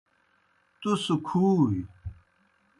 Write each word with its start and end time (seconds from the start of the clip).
تُس 0.81 1.05
کُھوئی۔ 1.27 1.81